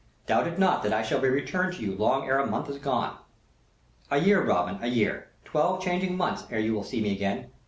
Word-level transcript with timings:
Doubt 0.25 0.47
it 0.47 0.57
not 0.57 0.81
that 0.81 0.91
I 0.93 1.03
shall 1.03 1.19
be 1.19 1.27
returned 1.29 1.73
to 1.75 1.83
you 1.83 1.95
long 1.95 2.25
ere 2.27 2.39
a 2.39 2.47
month 2.47 2.67
is 2.71 2.79
gone." 2.79 3.17
"A 4.09 4.17
year, 4.17 4.43
Robin, 4.43 4.79
a 4.81 4.87
year! 4.87 5.27
Twelve 5.45 5.79
changing 5.79 6.17
months 6.17 6.43
ere 6.49 6.57
you 6.57 6.73
will 6.73 6.83
see 6.83 7.01
me 7.01 7.11
again. 7.11 7.51